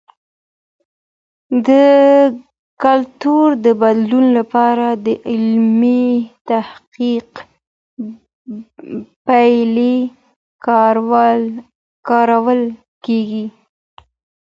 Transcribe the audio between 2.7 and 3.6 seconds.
کلتور